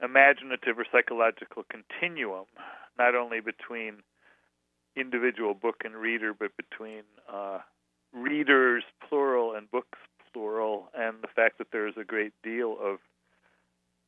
[0.00, 2.46] imaginative or psychological continuum,
[2.96, 4.04] not only between
[4.94, 7.58] individual book and reader, but between uh,
[8.12, 9.98] readers plural and books
[10.32, 13.00] plural, and the fact that there is a great deal of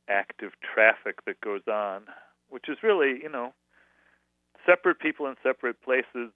[0.07, 2.03] active traffic that goes on,
[2.49, 3.53] which is really, you know,
[4.65, 6.31] separate people in separate places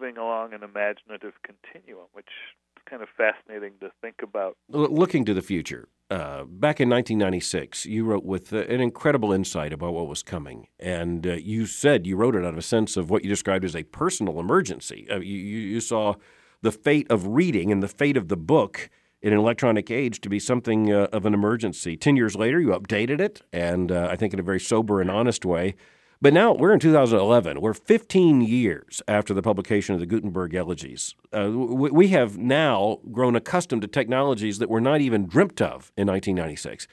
[0.00, 4.56] moving along an imaginative continuum, which is kind of fascinating to think about.
[4.68, 9.72] Looking to the future, uh, back in 1996, you wrote with uh, an incredible insight
[9.72, 10.68] about what was coming.
[10.78, 13.64] And uh, you said you wrote it out of a sense of what you described
[13.64, 15.06] as a personal emergency.
[15.10, 16.14] Uh, you, you, saw
[16.62, 18.90] the fate of reading and the fate of the book
[19.22, 21.96] in an electronic age to be something uh, of an emergency.
[21.96, 25.10] Ten years later, you updated it, and uh, I think in a very sober and
[25.10, 25.74] honest way.
[26.22, 27.60] But now we're in 2011.
[27.62, 31.14] We're 15 years after the publication of the Gutenberg Elegies.
[31.32, 36.06] Uh, we have now grown accustomed to technologies that were not even dreamt of in
[36.06, 36.86] 1996.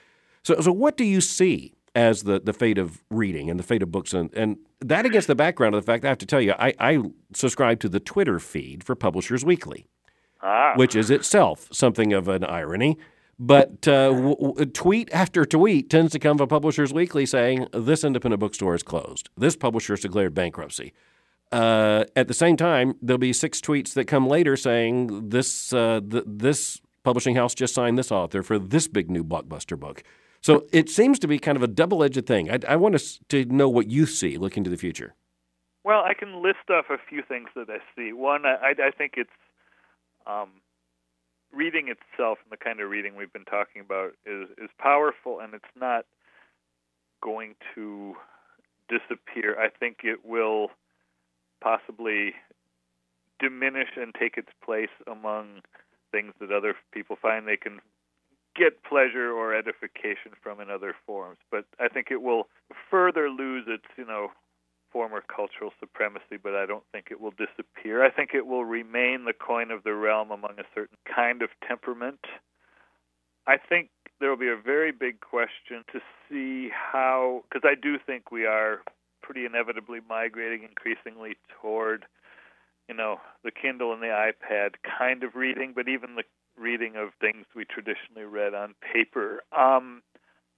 [0.44, 3.84] So, so what do you see as the, the fate of reading and the fate
[3.84, 4.14] of books?
[4.14, 6.74] And, and that against the background of the fact I have to tell you, I,
[6.80, 7.00] I
[7.34, 9.88] subscribe to the Twitter feed for Publishers Weekly,
[10.42, 10.72] ah.
[10.78, 12.98] which is itself something of an irony.
[13.40, 18.40] But uh, w- tweet after tweet tends to come from Publishers Weekly saying this independent
[18.40, 19.30] bookstore is closed.
[19.38, 20.94] This publisher has declared bankruptcy.
[21.52, 26.02] Uh, at the same time, there'll be six tweets that come later saying this uh,
[26.10, 30.04] th- this publishing house just signed this author for this big new blockbuster book.
[30.42, 32.52] So it seems to be kind of a double edged thing.
[32.52, 35.16] I, I want us to know what you see looking to the future.
[35.84, 38.12] Well, I can list off a few things that I see.
[38.12, 39.30] One, I, I think it's
[40.26, 40.50] um,
[41.54, 45.54] reading itself and the kind of reading we've been talking about is is powerful and
[45.54, 46.06] it's not
[47.22, 48.16] going to
[48.90, 49.60] disappear.
[49.60, 50.72] I think it will
[51.62, 52.34] possibly
[53.40, 55.62] diminish and take its place among
[56.12, 57.80] things that other people find they can
[58.56, 61.38] get pleasure or edification from in other forms.
[61.52, 62.48] But I think it will
[62.90, 64.32] further lose its, you know,
[64.92, 68.04] former cultural supremacy, but I don't think it will disappear.
[68.04, 71.50] I think it will remain the coin of the realm among a certain kind of
[71.68, 72.20] temperament.
[73.46, 77.98] I think there will be a very big question to see how, because I do
[78.06, 78.82] think we are
[79.22, 82.06] pretty inevitably migrating increasingly toward
[82.88, 86.24] you know, the Kindle and the iPad kind of reading, but even the
[86.58, 89.44] reading of things we traditionally read on paper.
[89.58, 90.02] Um,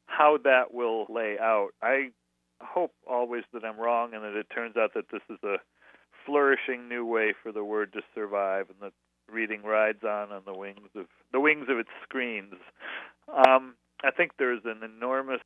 [0.06, 1.70] how that will lay out.
[1.82, 2.12] I
[2.62, 5.58] hope always that I'm wrong and that it turns out that this is a
[6.26, 8.94] flourishing new way for the word to survive and that
[9.32, 12.56] reading rides on on the wings of the wings of its screens.
[13.48, 15.42] Um, I think there's an enormous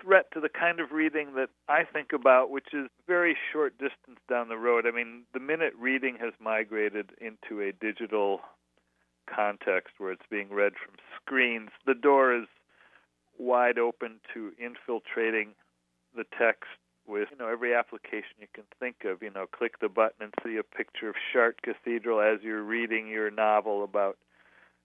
[0.00, 4.20] threat to the kind of reading that I think about, which is very short distance
[4.28, 4.86] down the road.
[4.86, 8.40] I mean, the minute reading has migrated into a digital
[9.32, 12.46] context where it's being read from screens, the door is
[13.38, 15.54] wide open to infiltrating
[16.14, 16.68] the text
[17.06, 19.22] with you know every application you can think of.
[19.22, 23.08] You know, click the button and see a picture of Chartres Cathedral as you're reading
[23.08, 24.16] your novel about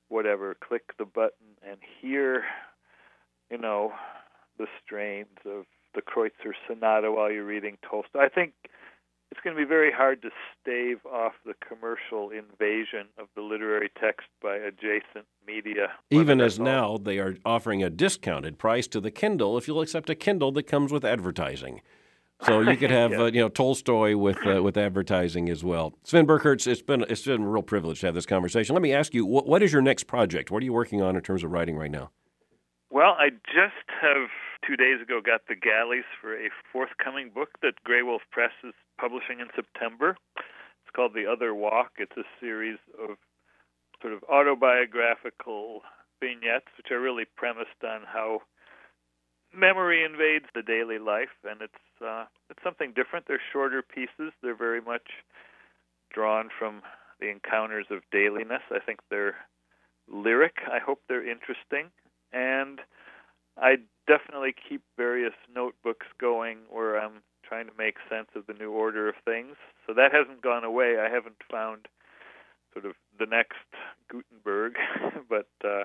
[0.09, 0.55] whatever.
[0.55, 2.43] Click the button and hear,
[3.49, 3.93] you know,
[4.57, 5.65] the strains of
[5.95, 8.19] the Kreutzer Sonata while you're reading Tolstoy.
[8.19, 8.53] I think
[9.31, 13.89] it's going to be very hard to stave off the commercial invasion of the literary
[13.99, 15.91] text by adjacent media.
[16.09, 20.09] Even as now they are offering a discounted price to the Kindle if you'll accept
[20.09, 21.81] a Kindle that comes with advertising.
[22.45, 25.93] So you could have uh, you know Tolstoy with uh, with advertising as well.
[26.03, 28.73] Sven Birkerts, it's been it's been a real privilege to have this conversation.
[28.73, 30.49] Let me ask you, what, what is your next project?
[30.49, 32.11] What are you working on in terms of writing right now?
[32.91, 34.29] Well, I just have
[34.65, 39.39] two days ago got the galleys for a forthcoming book that Graywolf Press is publishing
[39.39, 40.17] in September.
[40.37, 41.91] It's called The Other Walk.
[41.97, 43.17] It's a series of
[44.01, 45.81] sort of autobiographical
[46.19, 48.41] vignettes, which are really premised on how
[49.53, 53.25] memory invades the daily life, and it's uh, it's something different.
[53.27, 54.33] They're shorter pieces.
[54.41, 55.07] They're very much
[56.11, 56.81] drawn from
[57.19, 58.63] the encounters of dailiness.
[58.71, 59.35] I think they're
[60.11, 60.57] lyric.
[60.71, 61.91] I hope they're interesting,
[62.31, 62.79] and
[63.57, 68.71] I definitely keep various notebooks going where I'm trying to make sense of the new
[68.71, 69.55] order of things.
[69.85, 70.97] So that hasn't gone away.
[70.99, 71.87] I haven't found
[72.73, 73.57] sort of the next
[74.09, 74.75] Gutenberg,
[75.29, 75.83] but uh,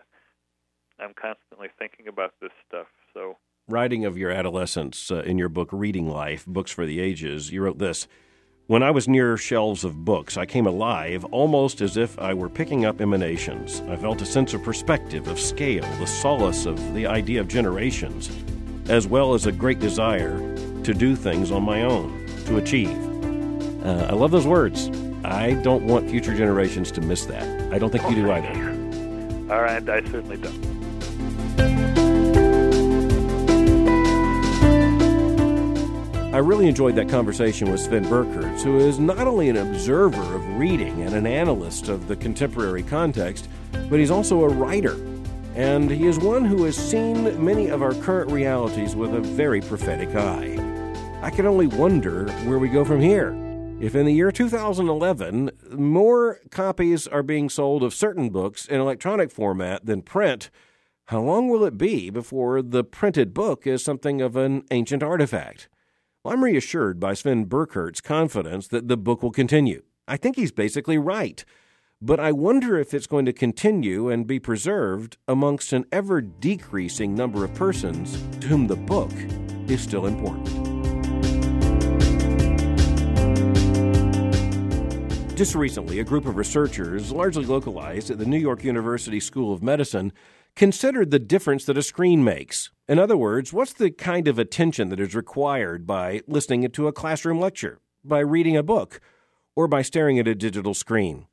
[0.98, 2.87] I'm constantly thinking about this stuff.
[3.12, 7.50] So, writing of your adolescence uh, in your book Reading Life: Books for the Ages,
[7.50, 8.07] you wrote this.
[8.66, 12.48] When I was near shelves of books, I came alive almost as if I were
[12.48, 13.83] picking up emanations.
[13.90, 18.31] I felt a sense of perspective, of scale, the solace of the idea of generations,
[18.88, 20.38] as well as a great desire
[20.83, 22.96] to do things on my own, to achieve.
[23.85, 24.88] Uh, I love those words.
[25.24, 27.70] I don't want future generations to miss that.
[27.70, 28.48] I don't think you do either.
[29.53, 30.73] All right, I certainly don't.
[36.35, 40.59] I really enjoyed that conversation with Sven Birkerts, who is not only an observer of
[40.59, 43.49] reading and an analyst of the contemporary context,
[43.88, 44.97] but he's also a writer.
[45.55, 49.61] And he is one who has seen many of our current realities with a very
[49.61, 50.59] prophetic eye.
[51.23, 53.29] I can only wonder where we go from here.
[53.81, 59.31] If in the year 2011 more copies are being sold of certain books in electronic
[59.31, 60.51] format than print,
[61.05, 65.68] how long will it be before the printed book is something of an ancient artifact?
[66.26, 69.82] I'm reassured by Sven Birkerts' confidence that the book will continue.
[70.08, 71.44] I think he's basically right.
[72.00, 77.14] But I wonder if it's going to continue and be preserved amongst an ever decreasing
[77.14, 79.12] number of persons to whom the book
[79.68, 80.46] is still important.
[85.37, 89.62] Just recently, a group of researchers, largely localized at the New York University School of
[89.62, 90.10] Medicine,
[90.56, 92.70] considered the difference that a screen makes.
[92.88, 96.92] In other words, what's the kind of attention that is required by listening to a
[96.92, 99.00] classroom lecture, by reading a book,
[99.56, 101.26] or by staring at a digital screen?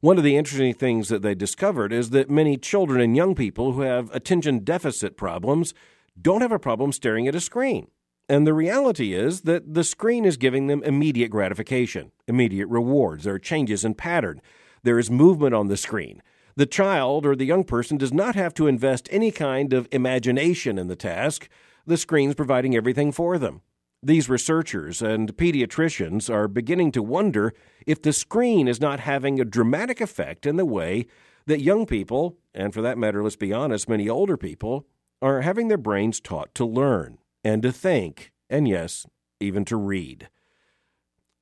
[0.00, 3.72] One of the interesting things that they discovered is that many children and young people
[3.72, 5.72] who have attention deficit problems
[6.20, 7.88] don't have a problem staring at a screen.
[8.28, 13.24] And the reality is that the screen is giving them immediate gratification, immediate rewards.
[13.24, 14.40] There are changes in pattern.
[14.82, 16.22] There is movement on the screen.
[16.56, 20.78] The child or the young person does not have to invest any kind of imagination
[20.78, 21.50] in the task.
[21.84, 23.60] The screen's providing everything for them.
[24.02, 27.52] These researchers and pediatricians are beginning to wonder
[27.86, 31.06] if the screen is not having a dramatic effect in the way
[31.46, 34.86] that young people, and for that matter, let's be honest, many older people,
[35.20, 39.06] are having their brains taught to learn and to think, and yes,
[39.40, 40.28] even to read.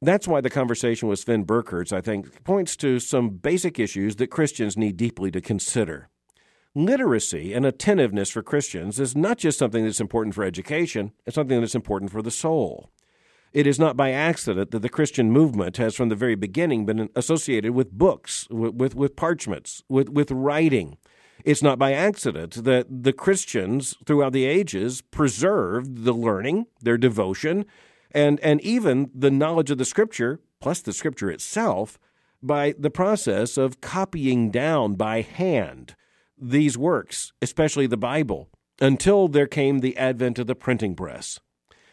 [0.05, 4.27] That's why the conversation with Sven Birkerts, I think, points to some basic issues that
[4.27, 6.11] Christians need deeply to consider.
[6.75, 11.59] Literacy and attentiveness for Christians is not just something that's important for education, it's something
[11.59, 12.91] that's important for the soul.
[13.55, 17.09] It is not by accident that the Christian movement has from the very beginning been
[17.17, 20.99] associated with books, with, with, with parchments, with, with writing.
[21.45, 27.65] It's not by accident that the Christians throughout the ages preserved the learning, their devotion,
[28.15, 31.99] and, and even the knowledge of the Scripture, plus the Scripture itself,
[32.43, 35.97] by the process of copying down by hand
[36.39, 38.49] these works, especially the Bible,
[38.81, 41.41] until there came the advent of the printing press.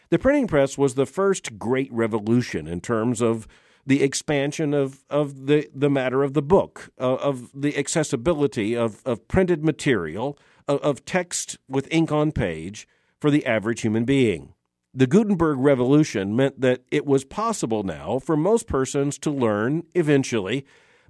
[0.10, 3.48] The printing press was the first great revolution in terms of
[3.86, 9.02] the expansion of, of the, the matter of the book, uh, of the accessibility of,
[9.06, 12.88] of printed material, of, of text with ink on page
[13.20, 14.54] for the average human being.
[14.94, 20.66] The Gutenberg Revolution meant that it was possible now for most persons to learn, eventually,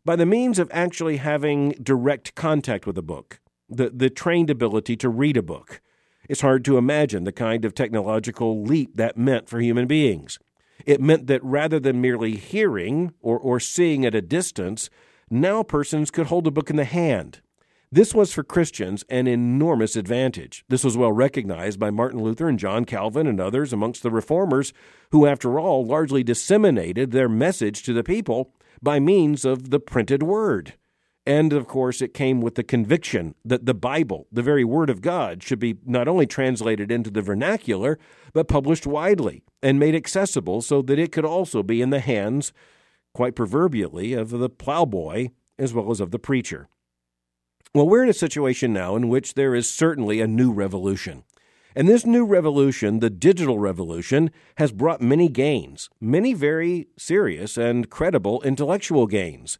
[0.05, 4.95] by the means of actually having direct contact with a book, the, the trained ability
[4.97, 5.82] to read a book.
[6.29, 10.38] It's hard to imagine the kind of technological leap that meant for human beings.
[10.86, 14.91] It meant that rather than merely hearing or, or seeing at a distance,
[15.32, 17.41] now persons could hold a book in the hand.
[17.94, 20.64] This was for Christians an enormous advantage.
[20.70, 24.72] This was well recognized by Martin Luther and John Calvin and others amongst the reformers,
[25.12, 30.24] who, after all, largely disseminated their message to the people by means of the printed
[30.24, 30.76] word.
[31.26, 35.02] And of course, it came with the conviction that the Bible, the very Word of
[35.02, 38.00] God, should be not only translated into the vernacular,
[38.32, 42.54] but published widely and made accessible so that it could also be in the hands,
[43.14, 45.28] quite proverbially, of the plowboy
[45.60, 46.70] as well as of the preacher.
[47.74, 51.24] Well, we're in a situation now in which there is certainly a new revolution.
[51.74, 57.89] And this new revolution, the digital revolution, has brought many gains, many very serious and
[57.89, 59.57] credible intellectual gains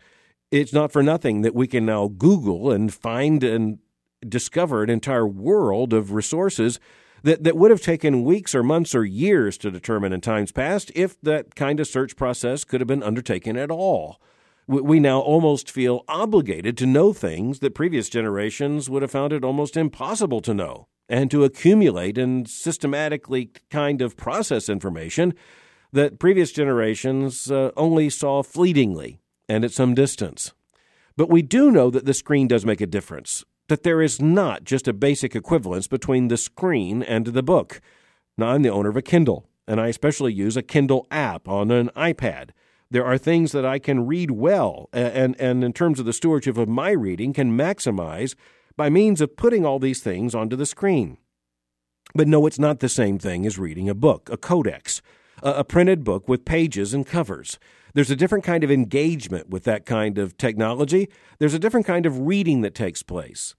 [0.52, 3.80] it's not for nothing that we can now Google and find and
[4.28, 6.80] discover an entire world of resources
[7.24, 10.92] that, that would have taken weeks or months or years to determine in times past
[10.94, 14.20] if that kind of search process could have been undertaken at all.
[14.72, 19.44] We now almost feel obligated to know things that previous generations would have found it
[19.44, 25.34] almost impossible to know, and to accumulate and systematically kind of process information
[25.92, 29.20] that previous generations uh, only saw fleetingly
[29.50, 30.54] and at some distance.
[31.18, 34.64] But we do know that the screen does make a difference, that there is not
[34.64, 37.82] just a basic equivalence between the screen and the book.
[38.38, 41.72] Now, I'm the owner of a Kindle, and I especially use a Kindle app on
[41.72, 42.52] an iPad.
[42.92, 46.58] There are things that I can read well, and, and in terms of the stewardship
[46.58, 48.36] of my reading, can maximize
[48.76, 51.18] by means of putting all these things onto the screen.
[52.14, 55.02] But no, it's not the same thing as reading a book, a codex,
[55.42, 57.58] a, a printed book with pages and covers.
[57.94, 61.08] There's a different kind of engagement with that kind of technology.
[61.40, 63.56] There's a different kind of reading that takes place.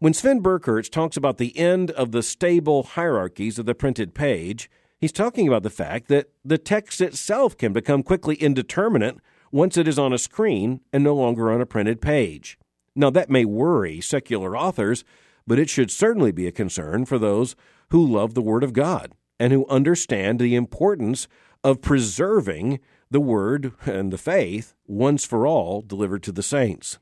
[0.00, 4.68] When Sven Birkerts talks about the end of the stable hierarchies of the printed page,
[5.02, 9.18] he's talking about the fact that the text itself can become quickly indeterminate
[9.50, 12.58] once it is on a screen and no longer on a printed page.
[12.94, 15.04] Now, that may worry secular authors,
[15.46, 17.56] but it should certainly be a concern for those
[17.90, 21.26] who love the Word of God and who understand the importance
[21.64, 22.78] of preserving
[23.10, 26.98] the word and the faith once for all delivered to the saints.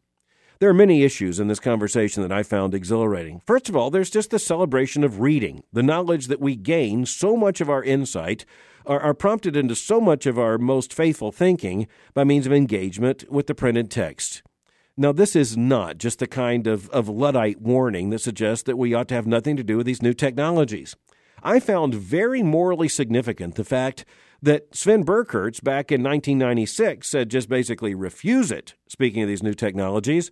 [0.60, 3.40] There are many issues in this conversation that I found exhilarating.
[3.46, 7.34] First of all, there's just the celebration of reading, the knowledge that we gain so
[7.34, 8.44] much of our insight,
[8.84, 13.24] are, are, prompted into so much of our most faithful thinking by means of engagement
[13.30, 14.42] with the printed text.
[14.98, 18.92] Now, this is not just the kind of, of Luddite warning that suggests that we
[18.92, 20.94] ought to have nothing to do with these new technologies.
[21.42, 24.04] I found very morally significant the fact
[24.42, 29.54] that Sven Birkerts back in 1996 said just basically refuse it, speaking of these new
[29.54, 30.30] technologies.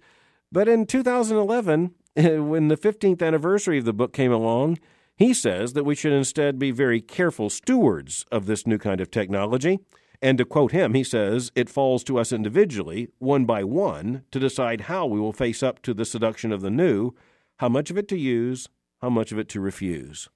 [0.51, 4.79] But in 2011, eh, when the 15th anniversary of the book came along,
[5.17, 9.11] he says that we should instead be very careful stewards of this new kind of
[9.11, 9.81] technology.
[10.21, 14.41] And to quote him, he says, it falls to us individually, one by one, to
[14.41, 17.13] decide how we will face up to the seduction of the new,
[17.59, 18.69] how much of it to use,
[19.01, 20.29] how much of it to refuse.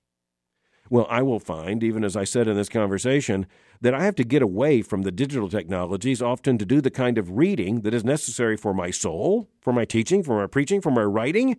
[0.90, 3.46] Well, I will find, even as I said in this conversation,
[3.82, 7.18] that I have to get away from the digital technologies often to do the kind
[7.18, 10.92] of reading that is necessary for my soul, for my teaching, for my preaching, for
[10.92, 11.58] my writing.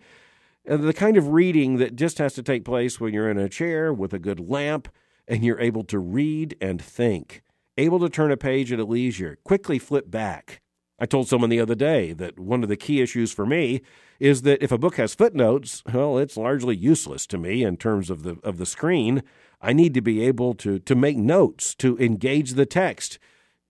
[0.68, 3.50] Uh, the kind of reading that just has to take place when you're in a
[3.50, 4.88] chair with a good lamp
[5.28, 7.44] and you're able to read and think,
[7.78, 10.63] able to turn a page at a leisure, quickly flip back.
[11.00, 13.82] I told someone the other day that one of the key issues for me
[14.20, 18.10] is that if a book has footnotes, well, it's largely useless to me in terms
[18.10, 19.24] of the of the screen.
[19.62, 23.18] I need to be able to to make notes, to engage the text.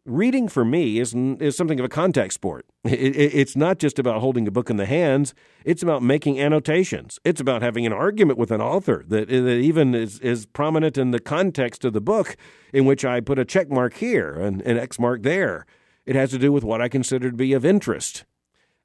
[0.06, 2.66] Reading for me is is something of a contact sport.
[2.86, 5.34] It, it, it's not just about holding a book in the hands.
[5.64, 7.18] It's about making annotations.
[7.24, 11.12] It's about having an argument with an author that, that even is, is prominent in
[11.12, 12.36] the context of the book,
[12.74, 15.66] in which I put a check mark here and an X mark there.
[16.06, 18.26] It has to do with what I consider to be of interest.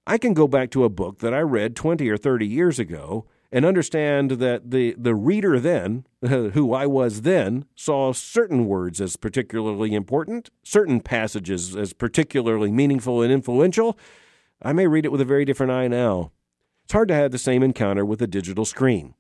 [0.07, 3.27] I can go back to a book that I read 20 or 30 years ago
[3.51, 9.17] and understand that the, the reader then, who I was then, saw certain words as
[9.17, 13.99] particularly important, certain passages as particularly meaningful and influential,
[14.63, 16.33] I may read it with a very different eye now.
[16.85, 19.15] It's hard to have the same encounter with a digital screen.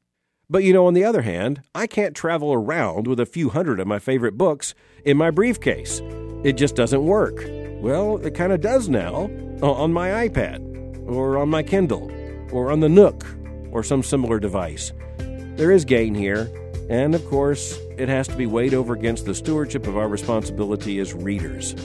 [0.51, 3.81] But you know, on the other hand, I can't travel around with a few hundred
[3.81, 4.75] of my favorite books
[5.05, 6.01] in my briefcase.
[6.45, 7.68] It just doesn't work.
[7.81, 9.31] Well, it kind of does now
[9.63, 12.11] oh, on my iPad, or on my Kindle,
[12.51, 13.25] or on the Nook,
[13.71, 14.93] or some similar device.
[15.19, 16.51] There is gain here,
[16.91, 20.99] and of course, it has to be weighed over against the stewardship of our responsibility
[20.99, 21.77] as readers.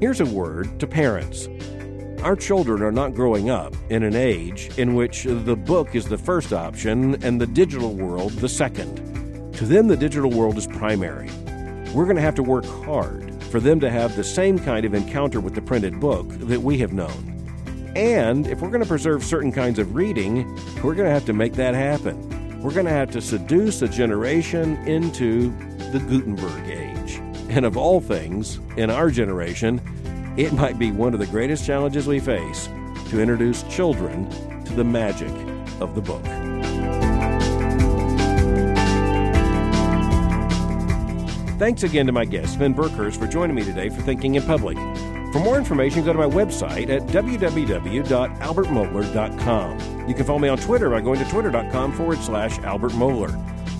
[0.00, 1.48] Here's a word to parents.
[2.22, 6.18] Our children are not growing up in an age in which the book is the
[6.18, 9.54] first option and the digital world the second.
[9.54, 11.30] To them, the digital world is primary.
[11.94, 14.94] We're going to have to work hard for them to have the same kind of
[14.94, 17.34] encounter with the printed book that we have known.
[17.96, 21.32] And if we're going to preserve certain kinds of reading, we're going to have to
[21.32, 22.62] make that happen.
[22.62, 25.50] We're going to have to seduce a generation into
[25.92, 27.20] the Gutenberg age.
[27.48, 29.80] And of all things, in our generation,
[30.36, 32.68] it might be one of the greatest challenges we face
[33.08, 34.28] to introduce children
[34.64, 35.32] to the magic
[35.80, 36.24] of the book.
[41.58, 44.76] Thanks again to my guest, Sven Birkerts, for joining me today for Thinking in Public.
[45.32, 50.08] For more information, go to my website at www.albertmohler.com.
[50.08, 53.30] You can follow me on Twitter by going to twitter.com forward slash Albert Mohler.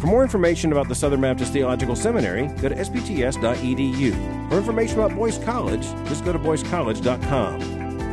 [0.00, 4.48] For more information about the Southern Baptist Theological Seminary, go to sbts.edu.
[4.50, 7.60] For information about Boyce College, just go to boycecollege.com.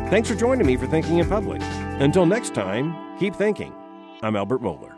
[0.09, 1.61] Thanks for joining me for Thinking in Public.
[1.99, 3.73] Until next time, keep thinking.
[4.21, 4.94] I'm Albert Mohler.